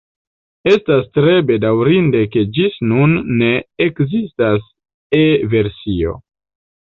[0.69, 3.51] Estas tre bedaŭrinde ke ĝis nun ne
[3.87, 4.67] ekzistas
[5.21, 6.17] E-versio.